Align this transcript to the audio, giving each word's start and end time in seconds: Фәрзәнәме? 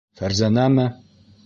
Фәрзәнәме? 0.21 0.87